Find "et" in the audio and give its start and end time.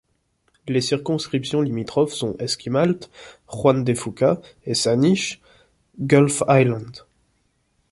4.65-4.73